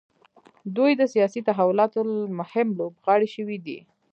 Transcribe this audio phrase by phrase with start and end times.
[0.75, 2.01] دوی د سیاسي تحولاتو
[2.39, 3.77] مهم لوبغاړي شوي دي.